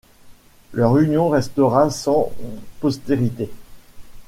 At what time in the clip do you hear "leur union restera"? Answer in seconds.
0.73-1.91